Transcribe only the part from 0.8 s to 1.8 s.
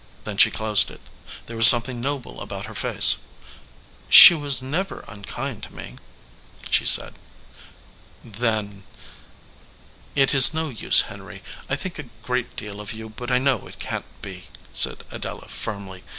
it. There was